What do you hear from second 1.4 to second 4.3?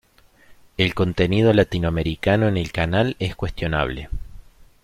latinoamericano en el canal es cuestionable.